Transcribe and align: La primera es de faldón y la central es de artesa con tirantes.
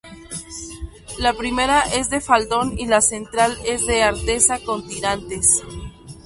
La 1.19 1.31
primera 1.33 1.81
es 1.81 2.09
de 2.09 2.21
faldón 2.21 2.73
y 2.79 2.87
la 2.87 3.01
central 3.01 3.55
es 3.67 3.85
de 3.85 4.01
artesa 4.01 4.57
con 4.65 4.87
tirantes. 4.87 5.61